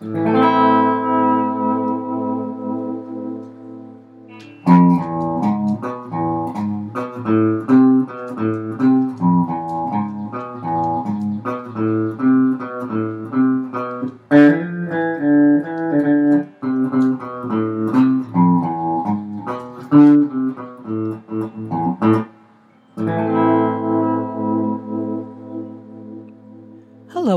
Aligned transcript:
Hello, 0.00 0.14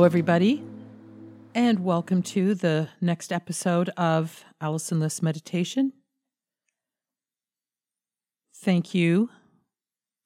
everybody, 0.04 0.64
and 1.54 1.80
welcome 1.80 2.22
to 2.22 2.56
the 2.56 2.88
next 3.02 3.34
episode 3.34 3.90
of 3.98 4.46
Allison 4.62 5.02
Liss 5.02 5.22
Meditation. 5.22 5.92
Thank 8.55 8.94
you 8.94 9.30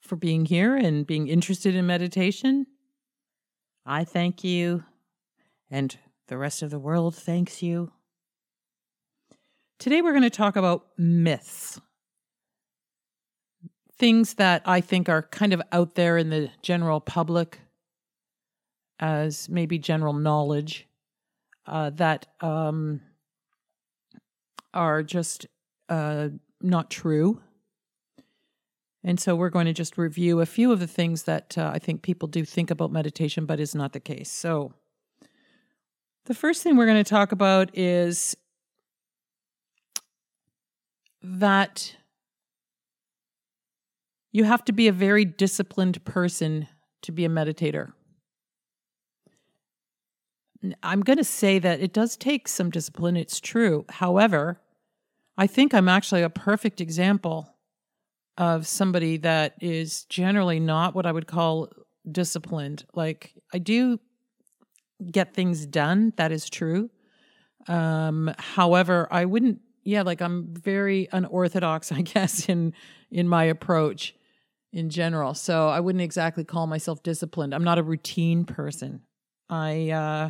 for 0.02 0.16
being 0.16 0.46
here 0.46 0.76
and 0.76 1.08
being 1.08 1.28
interested 1.28 1.74
in 1.74 1.88
meditation. 1.88 2.68
I 3.88 4.04
thank 4.04 4.44
you, 4.44 4.84
and 5.72 5.98
the 6.28 6.38
rest 6.38 6.62
of 6.62 6.70
the 6.70 6.80
world 6.80 7.16
thanks 7.16 7.64
you. 7.64 7.92
Today, 9.80 10.04
we're 10.04 10.12
going 10.12 10.24
to 10.24 10.30
talk 10.30 10.56
about 10.56 10.86
myths. 10.96 11.82
Things 13.98 14.36
that 14.36 14.62
I 14.66 14.80
think 14.80 15.10
are 15.10 15.24
kind 15.24 15.54
of 15.54 15.62
out 15.72 15.96
there 15.96 16.18
in 16.18 16.30
the 16.30 16.50
general 16.62 17.00
public 17.00 17.62
as 19.00 19.50
maybe 19.50 19.80
general 19.80 20.14
knowledge 20.14 20.88
uh, 21.68 21.90
that 21.92 22.28
um, 22.42 23.02
are 24.74 25.04
just 25.04 25.48
uh, 25.90 26.30
not 26.62 26.90
true. 26.90 27.42
And 29.04 29.20
so 29.20 29.36
we're 29.36 29.52
going 29.52 29.68
to 29.68 29.74
just 29.74 29.98
review 29.98 30.42
a 30.42 30.46
few 30.48 30.72
of 30.72 30.80
the 30.80 30.88
things 30.88 31.24
that 31.24 31.58
uh, 31.58 31.72
I 31.74 31.80
think 31.80 32.02
people 32.02 32.28
do 32.28 32.44
think 32.44 32.72
about 32.72 32.92
meditation, 32.92 33.46
but 33.46 33.60
is 33.60 33.76
not 33.76 33.94
the 33.94 34.00
case. 34.00 34.32
So 34.32 34.74
the 36.26 36.34
first 36.34 36.64
thing 36.64 36.76
we're 36.76 36.88
going 36.88 37.04
to 37.04 37.10
talk 37.10 37.32
about 37.32 37.70
is 37.78 38.36
that 41.22 41.96
you 44.32 44.44
have 44.44 44.66
to 44.66 44.74
be 44.74 44.88
a 44.88 44.92
very 44.92 45.24
disciplined 45.24 46.04
person 46.04 46.68
to 47.04 47.12
be 47.12 47.26
a 47.26 47.30
meditator. 47.30 47.94
I'm 50.82 51.02
going 51.02 51.18
to 51.18 51.24
say 51.24 51.60
that 51.60 51.82
it 51.82 51.94
does 51.94 52.16
take 52.16 52.48
some 52.48 52.70
discipline. 52.70 53.18
It's 53.18 53.40
true. 53.40 53.86
However, 53.90 54.62
I 55.38 55.48
think 55.48 55.74
I'm 55.74 55.90
actually 55.90 56.24
a 56.24 56.30
perfect 56.30 56.80
example 56.80 57.54
of 58.38 58.66
somebody 58.66 59.18
that 59.18 59.56
is 59.62 60.06
generally 60.06 60.60
not 60.60 60.96
what 60.96 61.06
I 61.06 61.12
would 61.12 61.28
call 61.28 61.70
disciplined. 62.10 62.86
Like, 62.94 63.34
I 63.54 63.60
do 63.60 64.00
get 65.12 65.34
things 65.34 65.66
done. 65.66 66.14
That 66.18 66.32
is 66.32 66.50
true. 66.50 66.90
Um, 67.68 68.34
however, 68.38 69.08
I 69.12 69.26
wouldn't, 69.26 69.60
yeah, 69.84 70.04
like 70.04 70.22
I'm 70.22 70.54
very 70.54 71.10
unorthodox, 71.12 71.92
I 71.92 72.02
guess, 72.02 72.48
in 72.50 72.74
in 73.12 73.28
my 73.28 73.46
approach 73.46 74.16
in 74.74 74.90
general. 74.90 75.34
So 75.34 75.70
I 75.70 75.80
wouldn't 75.80 76.02
exactly 76.02 76.44
call 76.44 76.68
myself 76.68 77.02
disciplined. 77.02 77.54
I'm 77.54 77.64
not 77.64 77.78
a 77.78 77.84
routine 77.84 78.46
person. 78.46 79.02
I 79.50 79.90
uh 79.92 80.30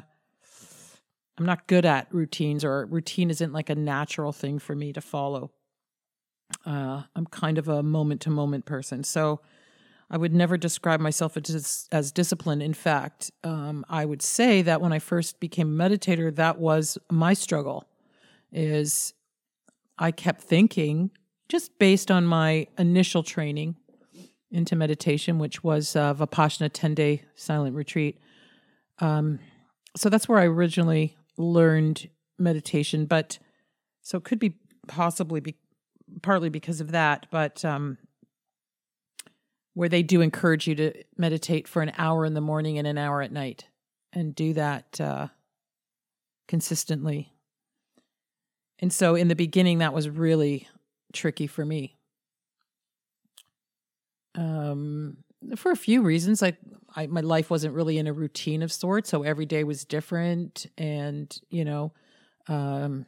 I'm 1.38 1.46
not 1.46 1.68
good 1.68 1.86
at 1.86 2.08
routines, 2.14 2.64
or 2.64 2.86
routine 2.86 3.30
isn't 3.30 3.54
like 3.54 3.70
a 3.70 3.76
natural 3.76 4.32
thing 4.32 4.60
for 4.60 4.76
me 4.76 4.94
to 4.94 5.02
follow. 5.02 5.52
Uh, 6.66 7.04
I'm 7.16 7.26
kind 7.26 7.58
of 7.58 7.68
a 7.68 7.84
moment 7.84 8.22
to 8.22 8.30
moment 8.30 8.66
person. 8.66 9.04
So 9.04 9.42
I 10.10 10.18
would 10.18 10.34
never 10.34 10.58
describe 10.58 11.00
myself 11.00 11.36
as, 11.36 11.88
as 11.92 12.12
disciplined. 12.12 12.62
In 12.62 12.74
fact, 12.74 13.32
um, 13.44 13.86
I 13.90 14.06
would 14.06 14.22
say 14.22 14.62
that 14.62 14.80
when 14.80 14.94
I 14.94 15.00
first 15.00 15.40
became 15.40 15.80
a 15.80 15.90
meditator, 15.90 16.34
that 16.36 16.60
was 16.60 16.98
my 17.12 17.34
struggle. 17.34 17.86
Is 18.52 19.14
I 19.98 20.12
kept 20.12 20.42
thinking, 20.42 21.12
just 21.50 21.78
based 21.80 22.12
on 22.12 22.26
my 22.26 22.68
initial 22.78 23.24
training 23.24 23.76
into 24.52 24.76
meditation, 24.76 25.40
which 25.40 25.64
was 25.64 25.96
uh, 25.96 26.14
Vipassana 26.14 26.70
10 26.72 26.94
day 26.94 27.24
silent 27.36 27.76
retreat. 27.76 28.20
Um, 29.00 29.40
so 29.98 30.10
that's 30.10 30.30
where 30.30 30.40
I 30.40 30.46
originally 30.46 31.18
learned 31.38 32.10
meditation, 32.38 33.06
but 33.06 33.40
so 34.02 34.18
it 34.18 34.24
could 34.24 34.40
be 34.40 34.56
possibly 34.88 35.40
be 35.40 35.56
partly 36.22 36.50
because 36.50 36.82
of 36.82 36.92
that, 36.92 37.28
but 37.32 37.66
um, 37.66 37.98
where 39.74 39.90
they 39.90 40.04
do 40.04 40.22
encourage 40.22 40.68
you 40.68 40.76
to 40.76 40.94
meditate 41.18 41.68
for 41.68 41.82
an 41.82 41.92
hour 41.98 42.26
in 42.26 42.34
the 42.34 42.42
morning 42.42 42.78
and 42.78 42.88
an 42.88 42.98
hour 42.98 43.22
at 43.22 43.32
night, 43.32 43.66
and 44.14 44.36
do 44.36 44.54
that 44.54 45.00
uh, 45.02 45.28
consistently. 46.48 47.34
And 48.80 48.92
so, 48.92 49.16
in 49.16 49.28
the 49.28 49.36
beginning, 49.36 49.80
that 49.80 49.94
was 49.94 50.10
really 50.10 50.68
tricky 51.14 51.48
for 51.48 51.66
me. 51.66 51.98
Um, 54.36 55.18
for 55.56 55.72
a 55.72 55.76
few 55.76 56.02
reasons. 56.02 56.42
Like 56.42 56.58
I, 56.96 57.08
my 57.08 57.22
life 57.22 57.50
wasn't 57.50 57.74
really 57.74 57.98
in 57.98 58.08
a 58.08 58.14
routine 58.14 58.62
of 58.62 58.72
sorts, 58.72 59.10
so 59.10 59.24
every 59.24 59.46
day 59.46 59.64
was 59.64 59.86
different, 59.86 60.66
and 60.78 61.36
you 61.50 61.66
know, 61.66 61.94
um, 62.48 63.06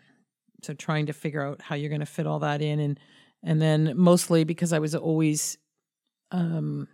so 0.63 0.73
trying 0.73 1.07
to 1.07 1.13
figure 1.13 1.41
out 1.41 1.61
how 1.61 1.75
you're 1.75 1.89
going 1.89 2.01
to 2.01 2.05
fit 2.05 2.27
all 2.27 2.39
that 2.39 2.61
in, 2.61 2.79
and 2.79 2.99
and 3.43 3.61
then 3.61 3.93
mostly 3.95 4.43
because 4.43 4.73
I 4.73 4.79
was 4.79 4.95
always 4.95 5.57
um, 6.31 6.87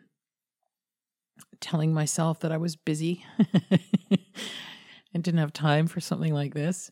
telling 1.60 1.94
myself 1.94 2.42
that 2.42 2.52
I 2.52 2.58
was 2.58 2.76
busy 2.76 3.26
and 5.14 5.24
didn't 5.24 5.40
have 5.40 5.54
time 5.54 5.88
for 5.88 6.00
something 6.00 6.34
like 6.34 6.54
this. 6.54 6.92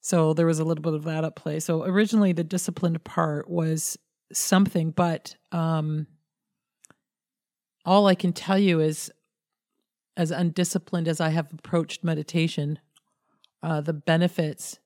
So 0.00 0.34
there 0.34 0.46
was 0.46 0.58
a 0.58 0.64
little 0.64 0.82
bit 0.82 0.94
of 0.94 1.04
that 1.04 1.24
at 1.24 1.36
play. 1.36 1.60
So 1.60 1.84
originally, 1.84 2.32
the 2.32 2.44
disciplined 2.44 3.02
part 3.04 3.48
was 3.48 3.96
something, 4.32 4.90
but 4.90 5.36
um, 5.52 6.06
all 7.84 8.06
I 8.06 8.14
can 8.14 8.32
tell 8.32 8.58
you 8.58 8.80
is, 8.80 9.10
as 10.16 10.30
undisciplined 10.30 11.08
as 11.08 11.20
I 11.20 11.30
have 11.30 11.52
approached 11.52 12.04
meditation, 12.04 12.78
uh, 13.62 13.80
the 13.80 13.92
benefits 13.92 14.78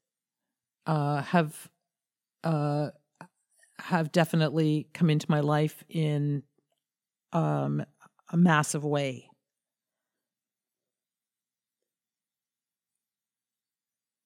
uh, 0.87 1.23
have 1.23 1.69
uh, 2.45 2.91
have 3.79 4.13
definitely 4.13 4.89
come 4.95 5.11
into 5.11 5.27
my 5.29 5.41
life 5.41 5.85
in 5.89 6.43
um, 7.33 7.85
a 8.31 8.37
massive 8.37 8.85
way. 8.85 9.29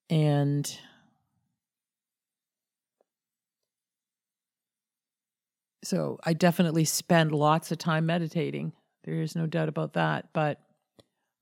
And 0.09 0.71
So 5.91 6.21
I 6.23 6.35
definitely 6.35 6.85
spend 6.85 7.33
lots 7.33 7.73
of 7.73 7.79
time 7.79 8.07
meditating. 8.07 8.73
There 9.03 9.23
is 9.23 9.35
no 9.35 9.47
doubt 9.47 9.69
about 9.69 9.95
that. 9.95 10.29
But 10.33 10.61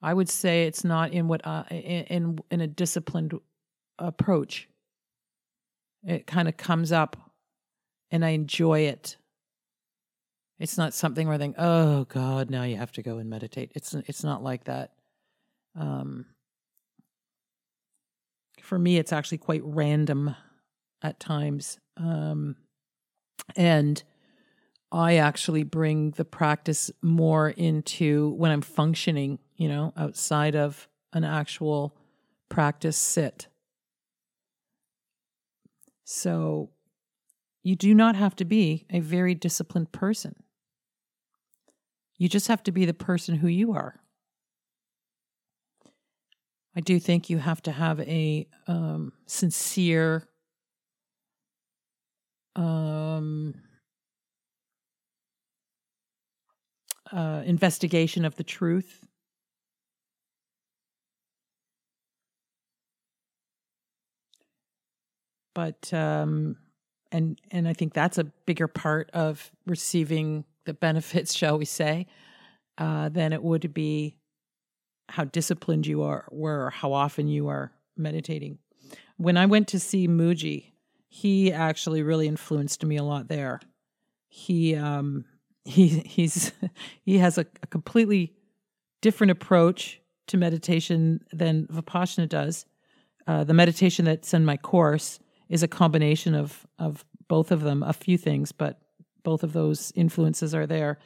I 0.00 0.14
would 0.14 0.30
say 0.30 0.64
it's 0.64 0.84
not 0.84 1.12
in 1.12 1.28
what 1.28 1.42
in 1.70 2.40
in 2.50 2.60
a 2.62 2.66
disciplined 2.66 3.34
approach. 3.98 4.66
It 6.02 6.26
kind 6.26 6.48
of 6.48 6.56
comes 6.56 6.92
up, 6.92 7.18
and 8.10 8.24
I 8.24 8.30
enjoy 8.30 8.86
it. 8.86 9.18
It's 10.58 10.78
not 10.78 10.94
something 10.94 11.26
where 11.26 11.34
I 11.34 11.38
think, 11.38 11.56
"Oh 11.58 12.04
God, 12.04 12.48
now 12.48 12.62
you 12.62 12.76
have 12.76 12.92
to 12.92 13.02
go 13.02 13.18
and 13.18 13.28
meditate." 13.28 13.72
It's 13.74 13.92
it's 13.92 14.24
not 14.24 14.42
like 14.42 14.64
that. 14.64 14.94
Um, 15.74 16.24
for 18.62 18.78
me, 18.78 18.96
it's 18.96 19.12
actually 19.12 19.38
quite 19.38 19.60
random 19.62 20.34
at 21.02 21.20
times, 21.20 21.78
um, 21.98 22.56
and 23.54 24.02
I 24.90 25.16
actually 25.16 25.64
bring 25.64 26.12
the 26.12 26.24
practice 26.24 26.90
more 27.02 27.50
into 27.50 28.30
when 28.30 28.50
I'm 28.50 28.62
functioning, 28.62 29.38
you 29.56 29.68
know, 29.68 29.92
outside 29.96 30.56
of 30.56 30.88
an 31.12 31.24
actual 31.24 31.94
practice 32.48 32.96
sit. 32.96 33.48
So 36.04 36.70
you 37.62 37.76
do 37.76 37.94
not 37.94 38.16
have 38.16 38.34
to 38.36 38.46
be 38.46 38.86
a 38.90 39.00
very 39.00 39.34
disciplined 39.34 39.92
person. 39.92 40.36
You 42.16 42.28
just 42.28 42.48
have 42.48 42.62
to 42.64 42.72
be 42.72 42.86
the 42.86 42.94
person 42.94 43.36
who 43.36 43.48
you 43.48 43.72
are. 43.72 44.00
I 46.74 46.80
do 46.80 46.98
think 46.98 47.28
you 47.28 47.38
have 47.38 47.60
to 47.62 47.72
have 47.72 48.00
a 48.00 48.46
um, 48.66 49.12
sincere, 49.26 50.28
um, 52.56 53.54
uh, 57.12 57.42
investigation 57.44 58.24
of 58.24 58.36
the 58.36 58.44
truth. 58.44 59.08
but 65.58 65.92
um, 65.92 66.56
and 67.10 67.36
and 67.50 67.66
I 67.66 67.72
think 67.72 67.92
that's 67.92 68.16
a 68.16 68.22
bigger 68.46 68.68
part 68.68 69.10
of 69.12 69.50
receiving 69.66 70.44
the 70.66 70.72
benefits, 70.72 71.34
shall 71.36 71.58
we 71.58 71.64
say, 71.64 72.06
uh, 72.78 73.08
than 73.08 73.32
it 73.32 73.42
would 73.42 73.74
be 73.74 74.14
how 75.08 75.24
disciplined 75.24 75.84
you 75.84 76.04
are 76.04 76.28
were 76.30 76.66
or 76.66 76.70
how 76.70 76.92
often 76.92 77.26
you 77.26 77.48
are 77.48 77.72
meditating. 77.96 78.58
When 79.16 79.36
I 79.36 79.46
went 79.46 79.66
to 79.68 79.80
see 79.80 80.06
Mooji, 80.06 80.74
he 81.08 81.52
actually 81.52 82.02
really 82.02 82.28
influenced 82.28 82.84
me 82.84 82.96
a 82.96 83.02
lot 83.02 83.26
there. 83.26 83.58
He 84.28 84.76
um 84.76 85.24
he 85.68 85.88
he's 85.88 86.52
he 87.04 87.18
has 87.18 87.38
a, 87.38 87.46
a 87.62 87.66
completely 87.66 88.34
different 89.00 89.30
approach 89.30 90.00
to 90.28 90.36
meditation 90.36 91.20
than 91.32 91.66
Vipassana 91.66 92.28
does. 92.28 92.66
Uh, 93.26 93.44
the 93.44 93.54
meditation 93.54 94.04
that's 94.04 94.32
in 94.32 94.44
my 94.44 94.56
course 94.56 95.20
is 95.48 95.62
a 95.62 95.68
combination 95.68 96.34
of 96.34 96.66
of 96.78 97.04
both 97.28 97.52
of 97.52 97.60
them, 97.60 97.82
a 97.82 97.92
few 97.92 98.16
things, 98.16 98.52
but 98.52 98.80
both 99.22 99.42
of 99.42 99.52
those 99.52 99.92
influences 99.94 100.54
are 100.54 100.66
there. 100.66 100.98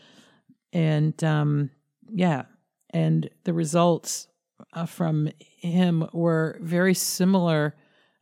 And 0.73 1.23
um, 1.25 1.71
yeah, 2.09 2.45
and 2.91 3.29
the 3.45 3.53
results 3.53 4.29
uh, 4.73 4.87
from 4.87 5.29
him 5.39 6.09
were 6.13 6.59
very 6.61 6.95
similar 6.95 7.75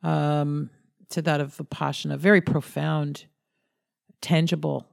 um, 0.02 0.70
to 1.10 1.20
that 1.22 1.40
of 1.40 1.56
Vipassana, 1.56 2.16
very 2.16 2.40
profound, 2.40 3.26
tangible. 4.22 4.87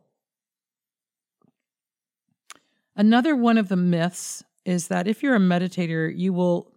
Another 2.97 3.35
one 3.35 3.59
of 3.59 3.69
the 3.69 3.75
myths 3.75 4.43
is 4.65 4.87
that 4.87 5.07
if 5.07 5.21
you're 5.21 5.35
a 5.35 5.39
meditator, 5.39 6.11
you 6.13 6.33
will 6.33 6.71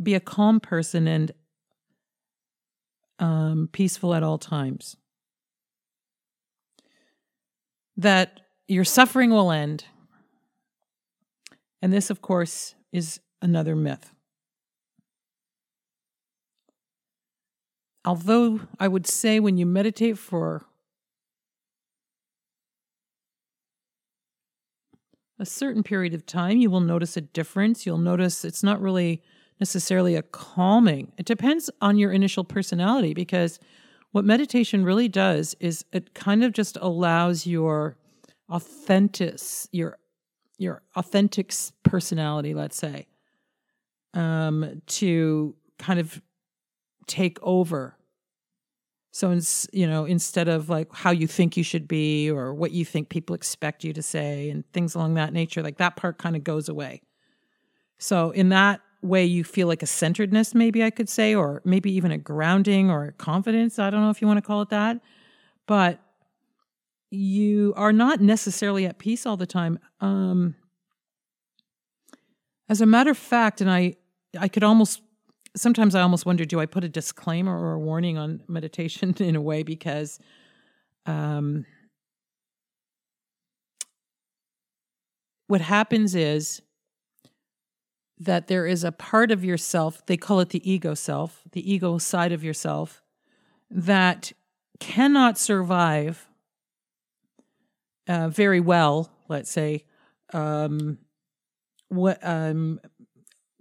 be 0.00 0.14
a 0.14 0.20
calm 0.20 0.60
person 0.60 1.08
and 1.08 1.32
um, 3.18 3.70
peaceful 3.72 4.14
at 4.14 4.22
all 4.22 4.36
times. 4.36 4.98
That 7.96 8.40
your 8.68 8.84
suffering 8.84 9.30
will 9.30 9.50
end. 9.50 9.86
And 11.80 11.90
this, 11.90 12.10
of 12.10 12.20
course, 12.20 12.74
is 12.92 13.20
another 13.40 13.74
myth. 13.74 14.12
Although 18.04 18.60
I 18.78 18.88
would 18.88 19.06
say 19.06 19.40
when 19.40 19.56
you 19.56 19.64
meditate 19.64 20.18
for 20.18 20.66
a 25.38 25.46
certain 25.46 25.82
period 25.82 26.14
of 26.14 26.24
time, 26.26 26.58
you 26.58 26.70
will 26.70 26.80
notice 26.80 27.16
a 27.16 27.20
difference. 27.20 27.84
You'll 27.84 27.98
notice 27.98 28.44
it's 28.44 28.62
not 28.62 28.80
really 28.80 29.22
necessarily 29.60 30.14
a 30.14 30.22
calming. 30.22 31.12
It 31.18 31.26
depends 31.26 31.70
on 31.80 31.98
your 31.98 32.12
initial 32.12 32.44
personality 32.44 33.14
because 33.14 33.58
what 34.12 34.24
meditation 34.24 34.84
really 34.84 35.08
does 35.08 35.54
is 35.60 35.84
it 35.92 36.14
kind 36.14 36.42
of 36.42 36.52
just 36.52 36.78
allows 36.80 37.46
your 37.46 37.96
authentic 38.48 39.38
your 39.72 39.98
your 40.58 40.82
authentic 40.94 41.52
personality, 41.82 42.54
let's 42.54 42.78
say, 42.78 43.06
um, 44.14 44.80
to 44.86 45.54
kind 45.78 46.00
of 46.00 46.22
take 47.06 47.38
over. 47.42 47.96
So, 49.16 49.40
you 49.72 49.86
know, 49.86 50.04
instead 50.04 50.46
of 50.46 50.68
like 50.68 50.92
how 50.92 51.10
you 51.10 51.26
think 51.26 51.56
you 51.56 51.62
should 51.62 51.88
be 51.88 52.30
or 52.30 52.52
what 52.52 52.72
you 52.72 52.84
think 52.84 53.08
people 53.08 53.34
expect 53.34 53.82
you 53.82 53.94
to 53.94 54.02
say 54.02 54.50
and 54.50 54.70
things 54.74 54.94
along 54.94 55.14
that 55.14 55.32
nature, 55.32 55.62
like 55.62 55.78
that 55.78 55.96
part 55.96 56.18
kind 56.18 56.36
of 56.36 56.44
goes 56.44 56.68
away. 56.68 57.00
So, 57.96 58.30
in 58.32 58.50
that 58.50 58.82
way 59.00 59.24
you 59.24 59.42
feel 59.42 59.68
like 59.68 59.82
a 59.82 59.86
centeredness, 59.86 60.54
maybe 60.54 60.84
I 60.84 60.90
could 60.90 61.08
say, 61.08 61.34
or 61.34 61.62
maybe 61.64 61.90
even 61.92 62.10
a 62.10 62.18
grounding 62.18 62.90
or 62.90 63.06
a 63.06 63.12
confidence. 63.12 63.78
I 63.78 63.88
don't 63.88 64.02
know 64.02 64.10
if 64.10 64.20
you 64.20 64.26
want 64.26 64.36
to 64.36 64.46
call 64.46 64.60
it 64.60 64.68
that. 64.68 65.00
But 65.66 65.98
you 67.08 67.72
are 67.74 67.94
not 67.94 68.20
necessarily 68.20 68.84
at 68.84 68.98
peace 68.98 69.24
all 69.24 69.38
the 69.38 69.46
time. 69.46 69.78
Um, 69.98 70.56
as 72.68 72.82
a 72.82 72.86
matter 72.86 73.12
of 73.12 73.16
fact, 73.16 73.62
and 73.62 73.70
I, 73.70 73.96
I 74.38 74.48
could 74.48 74.62
almost 74.62 75.00
sometimes 75.56 75.94
I 75.94 76.02
almost 76.02 76.26
wonder, 76.26 76.44
do 76.44 76.60
I 76.60 76.66
put 76.66 76.84
a 76.84 76.88
disclaimer 76.88 77.58
or 77.58 77.72
a 77.72 77.78
warning 77.78 78.18
on 78.18 78.42
meditation 78.46 79.14
in 79.18 79.36
a 79.36 79.40
way 79.40 79.62
because, 79.62 80.18
um, 81.06 81.64
what 85.48 85.60
happens 85.60 86.14
is 86.14 86.60
that 88.18 88.48
there 88.48 88.66
is 88.66 88.82
a 88.82 88.92
part 88.92 89.30
of 89.30 89.44
yourself, 89.44 90.04
they 90.06 90.16
call 90.16 90.40
it 90.40 90.48
the 90.48 90.70
ego 90.70 90.94
self, 90.94 91.42
the 91.52 91.72
ego 91.72 91.98
side 91.98 92.32
of 92.32 92.42
yourself, 92.42 93.02
that 93.70 94.32
cannot 94.80 95.38
survive 95.38 96.26
uh, 98.08 98.28
very 98.28 98.60
well, 98.60 99.10
let's 99.28 99.50
say, 99.50 99.84
um, 100.32 100.98
what, 101.88 102.18
um, 102.22 102.80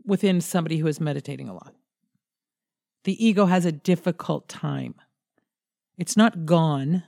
within 0.06 0.40
somebody 0.42 0.78
who 0.78 0.88
is 0.88 1.00
meditating 1.00 1.50
a 1.50 1.54
lot. 1.54 1.74
The 3.06 3.26
ego 3.26 3.46
has 3.46 3.66
a 3.66 3.72
difficult 3.72 4.50
time. 4.50 4.96
It's 5.98 6.18
not 6.18 6.46
gone, 6.46 7.04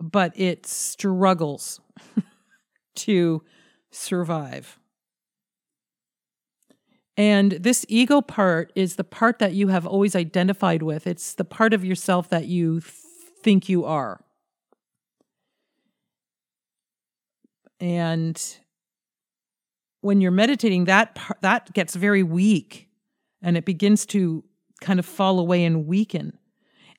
but 0.00 0.32
it 0.38 0.66
struggles 0.66 1.80
to 2.96 3.42
survive. 3.90 4.78
And 7.16 7.52
this 7.52 7.84
ego 7.88 8.20
part 8.20 8.72
is 8.74 8.96
the 8.96 9.04
part 9.04 9.40
that 9.40 9.52
you 9.52 9.68
have 9.68 9.86
always 9.86 10.16
identified 10.16 10.82
with. 10.82 11.06
It's 11.06 11.34
the 11.34 11.44
part 11.44 11.74
of 11.74 11.84
yourself 11.84 12.28
that 12.30 12.46
you 12.46 12.80
think 12.80 13.68
you 13.68 13.84
are. 13.84 14.24
And 17.80 18.40
when 20.00 20.20
you're 20.20 20.30
meditating, 20.30 20.84
that 20.84 21.16
part, 21.16 21.40
that 21.42 21.72
gets 21.72 21.96
very 21.96 22.22
weak 22.22 22.88
and 23.42 23.56
it 23.56 23.64
begins 23.64 24.06
to 24.06 24.44
kind 24.84 24.98
of 24.98 25.06
fall 25.06 25.38
away 25.38 25.64
and 25.64 25.86
weaken. 25.86 26.38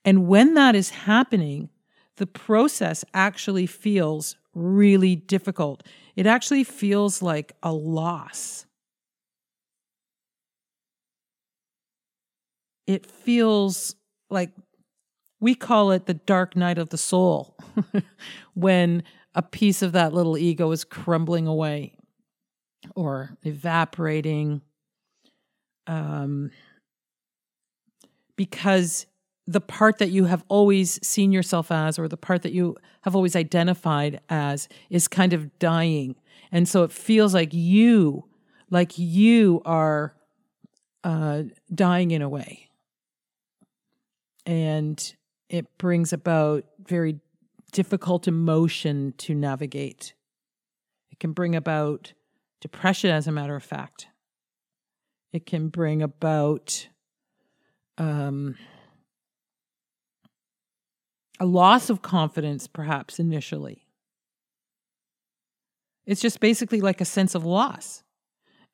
And 0.03 0.27
when 0.27 0.53
that 0.55 0.75
is 0.75 0.89
happening, 0.89 1.69
the 2.17 2.27
process 2.27 3.05
actually 3.13 3.65
feels 3.65 4.35
really 4.53 5.15
difficult. 5.15 5.83
It 6.15 6.25
actually 6.25 6.63
feels 6.63 7.21
like 7.21 7.53
a 7.63 7.71
loss 7.73 8.65
it 12.87 13.05
feels 13.05 13.95
like 14.29 14.51
we 15.39 15.55
call 15.55 15.91
it 15.91 16.05
the 16.05 16.13
dark 16.13 16.55
night 16.55 16.77
of 16.77 16.89
the 16.89 16.97
soul 16.97 17.57
when 18.53 19.03
a 19.33 19.41
piece 19.41 19.81
of 19.81 19.91
that 19.91 20.13
little 20.13 20.37
ego 20.37 20.71
is 20.71 20.83
crumbling 20.83 21.47
away 21.47 21.97
or 22.95 23.37
evaporating 23.43 24.61
um, 25.87 26.51
because 28.35 29.05
the 29.47 29.61
part 29.61 29.99
that 29.99 30.09
you 30.09 30.25
have 30.25 30.43
always 30.47 31.05
seen 31.05 31.31
yourself 31.31 31.71
as 31.71 31.99
or 31.99 32.07
the 32.07 32.17
part 32.17 32.41
that 32.41 32.51
you 32.51 32.75
have 33.01 33.15
always 33.15 33.35
identified 33.35 34.19
as 34.29 34.67
is 34.89 35.07
kind 35.07 35.33
of 35.33 35.57
dying 35.59 36.15
and 36.51 36.67
so 36.67 36.83
it 36.83 36.91
feels 36.91 37.33
like 37.33 37.53
you 37.53 38.25
like 38.69 38.97
you 38.97 39.61
are 39.65 40.15
uh, 41.03 41.43
dying 41.73 42.11
in 42.11 42.21
a 42.21 42.29
way 42.29 42.65
and 44.45 45.15
it 45.49 45.77
brings 45.77 46.13
about 46.13 46.65
very 46.79 47.19
difficult 47.71 48.27
emotion 48.27 49.13
to 49.17 49.33
navigate. 49.33 50.13
It 51.11 51.19
can 51.19 51.33
bring 51.33 51.55
about 51.55 52.13
depression, 52.61 53.09
as 53.09 53.27
a 53.27 53.31
matter 53.31 53.55
of 53.55 53.63
fact. 53.63 54.07
It 55.33 55.45
can 55.45 55.69
bring 55.69 56.01
about 56.01 56.87
um, 57.97 58.55
a 61.39 61.45
loss 61.45 61.89
of 61.89 62.01
confidence, 62.01 62.67
perhaps 62.67 63.19
initially. 63.19 63.85
It's 66.05 66.21
just 66.21 66.39
basically 66.39 66.81
like 66.81 67.01
a 67.01 67.05
sense 67.05 67.35
of 67.35 67.45
loss. 67.45 68.03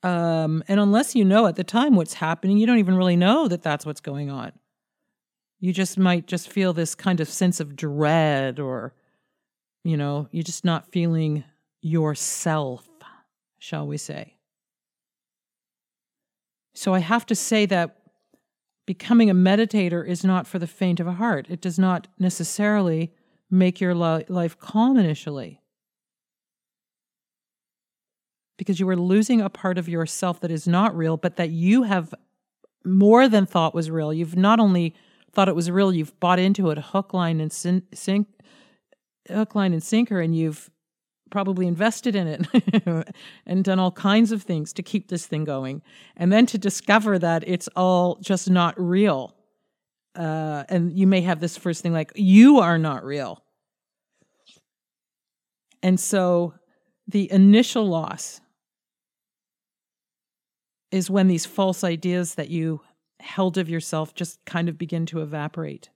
Um, 0.03 0.63
and 0.67 0.79
unless 0.79 1.15
you 1.15 1.23
know 1.23 1.45
at 1.45 1.55
the 1.55 1.63
time 1.63 1.95
what's 1.95 2.15
happening, 2.15 2.57
you 2.57 2.65
don't 2.65 2.79
even 2.79 2.95
really 2.95 3.15
know 3.15 3.47
that 3.47 3.61
that's 3.61 3.85
what's 3.85 4.01
going 4.01 4.29
on. 4.29 4.51
You 5.59 5.73
just 5.73 5.97
might 5.97 6.25
just 6.25 6.49
feel 6.49 6.73
this 6.73 6.95
kind 6.95 7.19
of 7.19 7.29
sense 7.29 7.59
of 7.59 7.75
dread, 7.75 8.59
or, 8.59 8.95
you 9.83 9.95
know, 9.95 10.27
you're 10.31 10.43
just 10.43 10.65
not 10.65 10.91
feeling 10.91 11.43
yourself, 11.81 12.87
shall 13.59 13.85
we 13.85 13.97
say. 13.97 14.37
So 16.73 16.95
I 16.95 16.99
have 16.99 17.27
to 17.27 17.35
say 17.35 17.67
that 17.67 18.00
becoming 18.91 19.29
a 19.29 19.33
meditator 19.33 20.05
is 20.05 20.21
not 20.25 20.45
for 20.45 20.59
the 20.59 20.67
faint 20.67 20.99
of 20.99 21.07
heart. 21.07 21.47
It 21.49 21.61
does 21.61 21.79
not 21.79 22.09
necessarily 22.19 23.13
make 23.49 23.79
your 23.79 23.95
life 23.95 24.59
calm 24.59 24.97
initially. 24.97 25.61
Because 28.57 28.81
you 28.81 28.89
are 28.89 28.97
losing 28.97 29.39
a 29.39 29.49
part 29.49 29.77
of 29.77 29.87
yourself 29.87 30.41
that 30.41 30.51
is 30.51 30.67
not 30.67 30.93
real, 30.93 31.15
but 31.15 31.37
that 31.37 31.51
you 31.51 31.83
have 31.83 32.13
more 32.83 33.29
than 33.29 33.45
thought 33.45 33.73
was 33.73 33.89
real. 33.89 34.13
You've 34.13 34.35
not 34.35 34.59
only 34.59 34.93
thought 35.31 35.47
it 35.47 35.55
was 35.55 35.71
real. 35.71 35.93
You've 35.93 36.19
bought 36.19 36.37
into 36.37 36.69
it, 36.69 36.77
hook, 36.77 37.13
line, 37.13 37.39
and 37.39 37.49
sin- 37.49 37.83
sink, 37.93 38.27
hook, 39.29 39.55
line, 39.55 39.71
and 39.71 39.81
sinker, 39.81 40.19
and 40.19 40.35
you've 40.35 40.69
probably 41.31 41.65
invested 41.65 42.15
in 42.15 42.27
it 42.27 43.07
and 43.45 43.63
done 43.63 43.79
all 43.79 43.91
kinds 43.91 44.31
of 44.31 44.43
things 44.43 44.73
to 44.73 44.83
keep 44.83 45.07
this 45.07 45.25
thing 45.25 45.43
going. 45.43 45.81
And 46.15 46.31
then 46.31 46.45
to 46.47 46.57
discover 46.57 47.17
that 47.19 47.43
it's 47.47 47.67
all 47.75 48.17
just 48.21 48.49
not 48.49 48.79
real. 48.79 49.35
Uh, 50.15 50.65
and 50.69 50.91
you 50.91 51.07
may 51.07 51.21
have 51.21 51.39
this 51.39 51.57
first 51.57 51.81
thing 51.81 51.93
like, 51.93 52.11
you 52.15 52.59
are 52.59 52.77
not 52.77 53.03
real. 53.03 53.43
And 55.81 55.99
so 55.99 56.53
the 57.07 57.31
initial 57.31 57.87
loss 57.87 58.41
is 60.91 61.09
when 61.09 61.27
these 61.27 61.45
false 61.45 61.83
ideas 61.83 62.35
that 62.35 62.49
you 62.49 62.81
held 63.19 63.57
of 63.57 63.69
yourself 63.69 64.13
just 64.13 64.43
kind 64.45 64.67
of 64.67 64.77
begin 64.77 65.05
to 65.07 65.21
evaporate. 65.21 65.89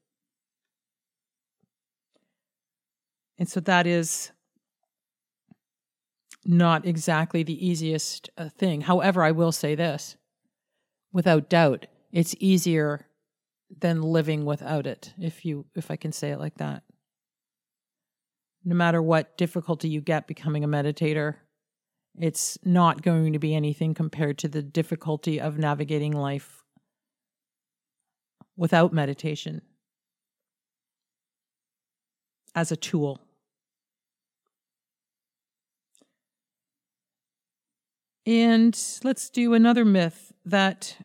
And 3.38 3.50
so 3.50 3.60
that 3.62 3.86
is 3.86 4.32
not 6.46 6.86
exactly 6.86 7.44
the 7.44 7.68
easiest 7.68 8.30
uh, 8.38 8.50
thing. 8.50 8.82
However, 8.82 9.24
I 9.24 9.32
will 9.32 9.52
say 9.52 9.75
this 9.75 10.16
without 11.12 11.50
doubt, 11.50 11.88
it's 12.12 12.36
easier 12.40 13.08
than 13.80 14.02
living 14.02 14.46
without 14.46 14.86
it, 14.86 15.14
if 15.20 15.44
you 15.46 15.66
if 15.75 15.90
I 15.90 15.96
can 15.96 16.12
say 16.12 16.32
it 16.32 16.40
like 16.40 16.58
that. 16.58 16.84
No 18.64 18.75
matter 18.75 19.02
what 19.02 19.38
difficulty 19.38 19.90
you 19.90 20.02
get 20.02 20.28
becoming 20.28 20.64
a 20.64 20.68
meditator, 20.68 21.36
it's 22.18 22.58
not 22.64 23.02
going 23.02 23.34
to 23.34 23.40
be 23.40 23.56
anything 23.56 23.94
compared 23.94 24.38
to 24.40 24.48
the 24.48 24.62
difficulty 24.62 25.40
of 25.40 25.58
navigating 25.58 26.12
life 26.12 26.64
without 28.56 28.94
meditation 28.94 29.62
as 32.54 32.72
a 32.72 32.78
tool. 32.78 33.25
And 38.25 38.77
let's 39.03 39.29
do 39.29 39.53
another 39.53 39.86
myth 39.86 40.34
that 40.46 40.98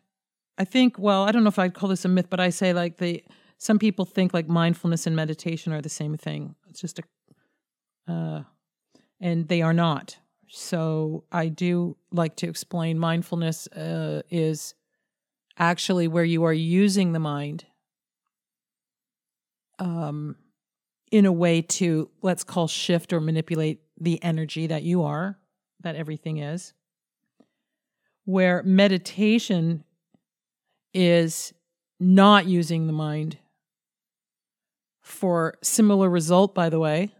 I 0.57 0.65
think, 0.65 0.97
well, 0.97 1.23
I 1.23 1.31
don't 1.31 1.43
know 1.43 1.49
if 1.49 1.59
I'd 1.59 1.73
call 1.73 1.89
this 1.89 2.05
a 2.05 2.07
myth, 2.07 2.27
but 2.29 2.39
I 2.39 2.49
say 2.49 2.73
like 2.73 2.97
the 2.97 3.23
some 3.57 3.77
people 3.77 4.05
think 4.05 4.33
like 4.33 4.47
mindfulness 4.47 5.05
and 5.05 5.15
meditation 5.15 5.71
are 5.71 5.81
the 5.81 5.89
same 5.89 6.17
thing. 6.17 6.55
It's 6.69 6.81
just 6.81 6.99
a 6.99 7.03
uh 8.11 8.43
and 9.19 9.47
they 9.47 9.61
are 9.61 9.73
not. 9.73 10.17
So 10.47 11.23
I 11.31 11.47
do 11.47 11.95
like 12.11 12.35
to 12.37 12.49
explain 12.49 12.99
mindfulness 12.99 13.67
uh, 13.67 14.23
is 14.29 14.73
actually 15.57 16.07
where 16.09 16.23
you 16.23 16.43
are 16.43 16.53
using 16.53 17.13
the 17.13 17.19
mind 17.19 17.65
um, 19.79 20.35
in 21.11 21.25
a 21.25 21.31
way 21.31 21.61
to, 21.61 22.09
let's 22.21 22.43
call 22.43 22.67
shift 22.67 23.13
or 23.13 23.21
manipulate 23.21 23.79
the 23.99 24.21
energy 24.23 24.67
that 24.67 24.83
you 24.83 25.03
are, 25.03 25.39
that 25.81 25.95
everything 25.95 26.37
is. 26.39 26.73
Where 28.25 28.63
meditation 28.63 29.83
is 30.93 31.53
not 31.99 32.45
using 32.45 32.87
the 32.87 32.93
mind 32.93 33.37
for 35.01 35.55
similar 35.61 36.09
result, 36.09 36.53
by 36.55 36.69
the 36.69 36.79
way. 36.79 37.13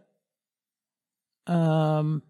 Um, 1.46 2.22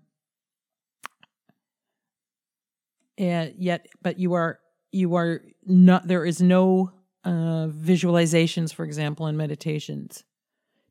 and 3.19 3.55
yet 3.57 3.87
but 4.03 4.19
you 4.19 4.35
are 4.35 4.59
you 4.91 5.15
are 5.15 5.43
not 5.65 6.09
there 6.09 6.25
is 6.25 6.41
no 6.43 6.91
uh, 7.25 7.69
visualizations 7.69 8.75
for 8.75 8.85
example 8.85 9.27
in 9.27 9.37
meditations 9.37 10.25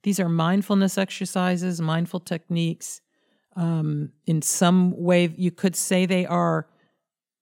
these 0.03 0.19
are 0.19 0.29
mindfulness 0.29 0.97
exercises 0.97 1.81
mindful 1.81 2.19
techniques 2.19 3.01
um, 3.55 4.11
in 4.25 4.41
some 4.41 4.93
way 4.97 5.33
you 5.35 5.51
could 5.51 5.75
say 5.75 6.05
they 6.05 6.25
are 6.25 6.67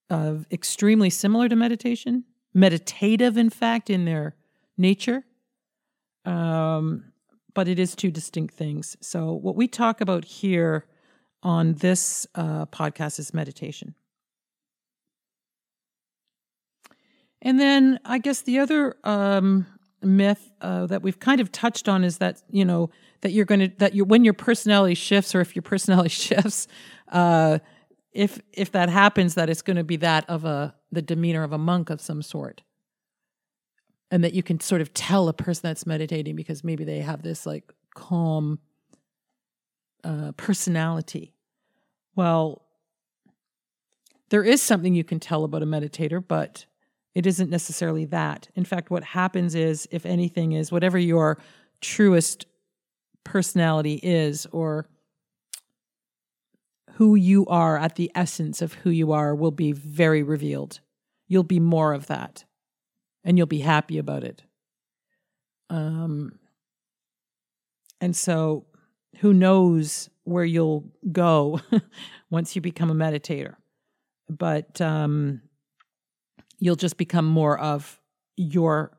uh, 0.10 0.36
extremely 0.52 1.10
similar 1.10 1.50
to 1.50 1.56
meditation 1.56 2.24
meditative 2.54 3.38
in 3.38 3.50
fact 3.50 3.90
in 3.90 4.06
their 4.06 4.36
nature. 4.78 5.24
Um, 6.26 7.06
but 7.54 7.68
it 7.68 7.80
is 7.80 7.96
two 7.96 8.12
distinct 8.12 8.54
things. 8.54 8.96
So 9.02 9.34
what 9.34 9.56
we 9.56 9.68
talk 9.68 10.02
about 10.02 10.26
here 10.26 10.86
on 11.42 11.74
this 11.76 12.28
uh, 12.36 12.66
podcast 12.68 13.20
is 13.20 13.34
meditation. 13.34 13.96
And 17.42 17.60
then 17.60 18.00
I 18.04 18.18
guess 18.18 18.42
the 18.42 18.60
other 18.60 18.98
um, 19.04 19.66
myth 20.02 20.52
uh, 20.62 20.86
that 20.88 21.02
we've 21.02 21.20
kind 21.20 21.40
of 21.40 21.52
touched 21.52 21.88
on 21.88 22.04
is 22.04 22.18
that 22.18 22.42
you 22.50 22.66
know 22.66 22.90
that 23.22 23.32
you're 23.32 23.46
going 23.46 23.62
to 23.62 23.72
that 23.78 23.96
you 23.96 24.04
when 24.04 24.26
your 24.26 24.34
personality 24.34 24.94
shifts 24.94 25.34
or 25.34 25.40
if 25.40 25.56
your 25.56 25.64
personality 25.64 26.10
shifts, 26.10 26.68
uh, 27.08 27.60
if 28.12 28.40
if 28.54 28.72
that 28.72 28.90
happens, 28.90 29.36
that 29.36 29.50
it's 29.50 29.62
going 29.62 29.78
to 29.78 29.84
be 29.84 29.98
that 29.98 30.30
of 30.30 30.46
a 30.46 30.76
the 30.92 31.02
demeanor 31.02 31.44
of 31.44 31.54
a 31.54 31.58
monk 31.58 31.90
of 31.90 32.02
some 32.02 32.22
sort, 32.22 32.64
and 34.10 34.24
that 34.24 34.34
you 34.34 34.44
can 34.44 34.60
sort 34.60 34.82
of 34.82 34.94
tell 34.94 35.28
a 35.28 35.34
person 35.34 35.62
that's 35.64 35.86
meditating 35.86 36.36
because 36.36 36.64
maybe 36.64 36.84
they 36.84 37.00
have 37.00 37.22
this 37.22 37.46
like 37.46 37.72
calm 37.94 38.60
uh, 40.04 40.32
personality. 40.38 41.34
Well, 42.16 42.64
there 44.30 44.44
is 44.44 44.62
something 44.62 44.94
you 44.94 45.04
can 45.04 45.20
tell 45.20 45.44
about 45.44 45.64
a 45.64 45.66
meditator, 45.66 46.24
but 46.26 46.66
it 47.16 47.26
isn't 47.26 47.50
necessarily 47.50 48.06
that. 48.06 48.50
In 48.56 48.66
fact, 48.66 48.92
what 48.92 49.04
happens 49.04 49.56
is, 49.56 49.88
if 49.92 50.06
anything, 50.06 50.54
is 50.54 50.72
whatever 50.72 50.98
your 50.98 51.40
truest 51.82 52.46
personality 53.24 54.00
is, 54.02 54.46
or 54.52 54.88
who 57.00 57.16
you 57.16 57.46
are 57.46 57.78
at 57.78 57.96
the 57.96 58.12
essence 58.14 58.62
of 58.62 58.74
who 58.74 58.90
you 58.90 59.14
are, 59.14 59.34
will 59.34 59.52
be 59.52 59.72
very 59.72 60.22
revealed. 60.22 60.82
You'll 61.30 61.44
be 61.44 61.62
more 61.62 61.94
of 61.94 62.08
that, 62.08 62.44
and 63.24 63.38
you'll 63.38 63.48
be 63.48 63.62
happy 63.62 63.98
about 63.98 64.26
it. 64.26 64.44
Um, 65.70 66.40
and 68.02 68.14
so, 68.14 68.66
who 69.20 69.34
knows 69.34 70.10
where 70.26 70.44
you'll 70.44 70.92
go 71.10 71.62
once 72.30 72.54
you 72.54 72.62
become 72.62 72.92
a 72.92 72.96
meditator? 72.96 73.56
But 74.28 74.82
um, 74.82 75.42
you'll 76.60 76.76
just 76.76 76.98
become 76.98 77.26
more 77.26 77.58
of 77.58 77.98
your 78.36 78.92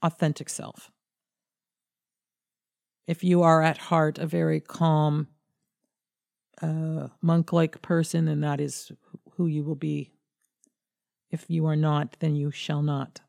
authentic 0.00 0.48
self. 0.48 0.92
If 3.08 3.24
you 3.24 3.42
are 3.42 3.62
at 3.64 3.78
heart 3.78 4.20
a 4.20 4.26
very 4.26 4.60
calm, 4.60 5.26
uh, 6.62 7.08
monk 7.22 7.52
like 7.52 7.82
person, 7.82 8.28
and 8.28 8.42
that 8.42 8.60
is 8.60 8.92
who 9.36 9.46
you 9.46 9.64
will 9.64 9.76
be. 9.76 10.12
If 11.30 11.44
you 11.48 11.66
are 11.66 11.76
not, 11.76 12.16
then 12.20 12.34
you 12.36 12.50
shall 12.50 12.82
not. 12.82 13.20